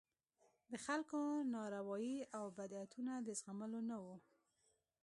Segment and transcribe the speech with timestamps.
[0.69, 1.19] د خلکو
[1.55, 4.15] نارواوې او بدعتونه د زغملو نه وو.